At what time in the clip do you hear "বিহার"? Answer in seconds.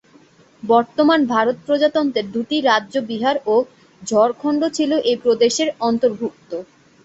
3.09-3.35